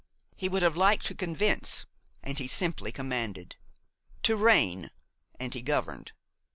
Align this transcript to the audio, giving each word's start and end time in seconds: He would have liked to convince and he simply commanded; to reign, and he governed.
He 0.35 0.49
would 0.49 0.63
have 0.63 0.75
liked 0.75 1.05
to 1.05 1.13
convince 1.13 1.85
and 2.23 2.39
he 2.39 2.47
simply 2.47 2.91
commanded; 2.91 3.57
to 4.23 4.35
reign, 4.35 4.89
and 5.39 5.53
he 5.53 5.61
governed. 5.61 6.13